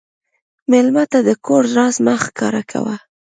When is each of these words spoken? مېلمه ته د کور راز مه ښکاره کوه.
مېلمه 0.71 1.03
ته 1.11 1.19
د 1.27 1.29
کور 1.45 1.63
راز 1.75 1.95
مه 2.05 2.13
ښکاره 2.23 2.63
کوه. 2.71 2.95